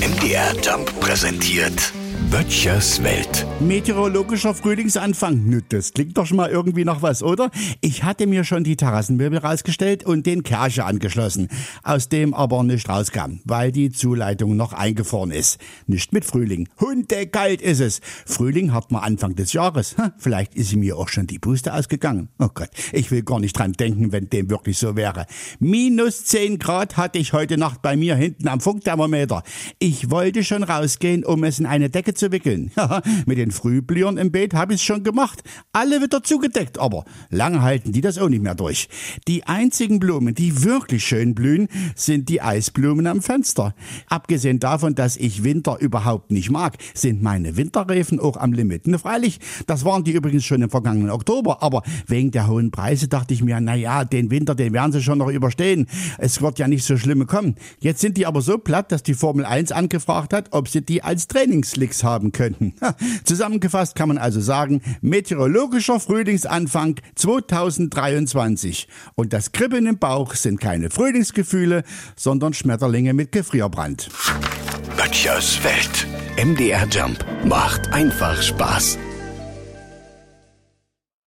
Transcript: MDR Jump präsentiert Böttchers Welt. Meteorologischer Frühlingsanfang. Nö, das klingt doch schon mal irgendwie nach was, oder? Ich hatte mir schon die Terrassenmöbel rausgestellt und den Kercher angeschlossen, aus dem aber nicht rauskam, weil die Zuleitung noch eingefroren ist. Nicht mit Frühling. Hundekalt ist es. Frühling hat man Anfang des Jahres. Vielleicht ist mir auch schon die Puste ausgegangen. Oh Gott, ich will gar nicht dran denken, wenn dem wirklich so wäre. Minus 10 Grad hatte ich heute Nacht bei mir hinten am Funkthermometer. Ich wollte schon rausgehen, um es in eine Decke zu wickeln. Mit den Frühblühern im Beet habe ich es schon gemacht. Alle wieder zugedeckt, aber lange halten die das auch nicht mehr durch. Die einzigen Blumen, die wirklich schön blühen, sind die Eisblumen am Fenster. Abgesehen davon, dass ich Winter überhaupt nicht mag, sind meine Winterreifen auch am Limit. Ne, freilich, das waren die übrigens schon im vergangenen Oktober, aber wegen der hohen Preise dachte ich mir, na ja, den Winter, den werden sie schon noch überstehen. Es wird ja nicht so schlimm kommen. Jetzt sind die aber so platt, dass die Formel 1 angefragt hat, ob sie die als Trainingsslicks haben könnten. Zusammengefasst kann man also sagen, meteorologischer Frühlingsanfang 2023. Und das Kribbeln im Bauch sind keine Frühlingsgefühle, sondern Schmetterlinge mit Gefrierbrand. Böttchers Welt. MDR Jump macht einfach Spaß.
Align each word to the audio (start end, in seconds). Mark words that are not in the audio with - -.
MDR 0.00 0.54
Jump 0.62 1.00
präsentiert 1.00 1.92
Böttchers 2.30 3.02
Welt. 3.02 3.46
Meteorologischer 3.60 4.54
Frühlingsanfang. 4.54 5.44
Nö, 5.44 5.60
das 5.68 5.92
klingt 5.92 6.16
doch 6.16 6.26
schon 6.26 6.38
mal 6.38 6.50
irgendwie 6.50 6.84
nach 6.84 7.02
was, 7.02 7.22
oder? 7.22 7.50
Ich 7.80 8.04
hatte 8.04 8.26
mir 8.26 8.44
schon 8.44 8.64
die 8.64 8.76
Terrassenmöbel 8.76 9.38
rausgestellt 9.38 10.04
und 10.04 10.26
den 10.26 10.42
Kercher 10.42 10.86
angeschlossen, 10.86 11.48
aus 11.82 12.08
dem 12.08 12.34
aber 12.34 12.62
nicht 12.62 12.88
rauskam, 12.88 13.40
weil 13.44 13.72
die 13.72 13.90
Zuleitung 13.90 14.56
noch 14.56 14.72
eingefroren 14.72 15.30
ist. 15.30 15.58
Nicht 15.86 16.12
mit 16.12 16.24
Frühling. 16.24 16.68
Hundekalt 16.80 17.62
ist 17.62 17.80
es. 17.80 18.00
Frühling 18.26 18.72
hat 18.72 18.90
man 18.90 19.02
Anfang 19.02 19.34
des 19.34 19.52
Jahres. 19.52 19.94
Vielleicht 20.18 20.54
ist 20.54 20.74
mir 20.74 20.96
auch 20.96 21.08
schon 21.08 21.26
die 21.26 21.38
Puste 21.38 21.74
ausgegangen. 21.74 22.28
Oh 22.38 22.48
Gott, 22.52 22.70
ich 22.92 23.10
will 23.10 23.22
gar 23.22 23.40
nicht 23.40 23.58
dran 23.58 23.72
denken, 23.72 24.12
wenn 24.12 24.30
dem 24.30 24.50
wirklich 24.50 24.78
so 24.78 24.96
wäre. 24.96 25.26
Minus 25.58 26.24
10 26.24 26.58
Grad 26.58 26.96
hatte 26.96 27.18
ich 27.18 27.32
heute 27.32 27.56
Nacht 27.56 27.82
bei 27.82 27.96
mir 27.96 28.16
hinten 28.16 28.48
am 28.48 28.60
Funkthermometer. 28.60 29.42
Ich 29.78 30.10
wollte 30.10 30.42
schon 30.44 30.62
rausgehen, 30.62 31.24
um 31.24 31.44
es 31.44 31.58
in 31.58 31.66
eine 31.66 31.90
Decke 31.90 31.99
zu 32.06 32.32
wickeln. 32.32 32.70
Mit 33.26 33.38
den 33.38 33.50
Frühblühern 33.50 34.16
im 34.16 34.32
Beet 34.32 34.54
habe 34.54 34.74
ich 34.74 34.80
es 34.80 34.84
schon 34.84 35.04
gemacht. 35.04 35.42
Alle 35.72 36.02
wieder 36.02 36.22
zugedeckt, 36.22 36.78
aber 36.78 37.04
lange 37.30 37.62
halten 37.62 37.92
die 37.92 38.00
das 38.00 38.18
auch 38.18 38.28
nicht 38.28 38.42
mehr 38.42 38.54
durch. 38.54 38.88
Die 39.28 39.44
einzigen 39.44 40.00
Blumen, 40.00 40.34
die 40.34 40.64
wirklich 40.64 41.04
schön 41.04 41.34
blühen, 41.34 41.68
sind 41.94 42.28
die 42.28 42.42
Eisblumen 42.42 43.06
am 43.06 43.22
Fenster. 43.22 43.74
Abgesehen 44.08 44.60
davon, 44.60 44.94
dass 44.94 45.16
ich 45.16 45.44
Winter 45.44 45.78
überhaupt 45.80 46.30
nicht 46.30 46.50
mag, 46.50 46.76
sind 46.94 47.22
meine 47.22 47.56
Winterreifen 47.56 48.20
auch 48.20 48.36
am 48.36 48.52
Limit. 48.52 48.86
Ne, 48.86 48.98
freilich, 48.98 49.38
das 49.66 49.84
waren 49.84 50.04
die 50.04 50.12
übrigens 50.12 50.44
schon 50.44 50.62
im 50.62 50.70
vergangenen 50.70 51.10
Oktober, 51.10 51.62
aber 51.62 51.82
wegen 52.06 52.30
der 52.30 52.48
hohen 52.48 52.70
Preise 52.70 53.08
dachte 53.08 53.34
ich 53.34 53.42
mir, 53.42 53.60
na 53.60 53.74
ja, 53.74 54.04
den 54.04 54.30
Winter, 54.30 54.54
den 54.54 54.72
werden 54.72 54.92
sie 54.92 55.02
schon 55.02 55.18
noch 55.18 55.28
überstehen. 55.28 55.86
Es 56.18 56.40
wird 56.42 56.58
ja 56.58 56.68
nicht 56.68 56.84
so 56.84 56.96
schlimm 56.96 57.26
kommen. 57.26 57.56
Jetzt 57.80 58.00
sind 58.00 58.16
die 58.16 58.26
aber 58.26 58.42
so 58.42 58.58
platt, 58.58 58.92
dass 58.92 59.02
die 59.02 59.14
Formel 59.14 59.44
1 59.44 59.72
angefragt 59.72 60.32
hat, 60.32 60.48
ob 60.52 60.68
sie 60.68 60.82
die 60.82 61.02
als 61.02 61.26
Trainingsslicks 61.90 62.04
haben 62.04 62.32
könnten. 62.32 62.74
Zusammengefasst 63.24 63.94
kann 63.94 64.08
man 64.08 64.18
also 64.18 64.40
sagen, 64.40 64.80
meteorologischer 65.00 66.00
Frühlingsanfang 66.00 66.96
2023. 67.16 68.88
Und 69.14 69.32
das 69.32 69.52
Kribbeln 69.52 69.86
im 69.86 69.98
Bauch 69.98 70.34
sind 70.34 70.60
keine 70.60 70.90
Frühlingsgefühle, 70.90 71.82
sondern 72.16 72.54
Schmetterlinge 72.54 73.12
mit 73.12 73.32
Gefrierbrand. 73.32 74.08
Böttchers 74.96 75.60
Welt. 75.64 76.06
MDR 76.36 76.86
Jump 76.88 77.24
macht 77.44 77.92
einfach 77.92 78.40
Spaß. 78.40 78.98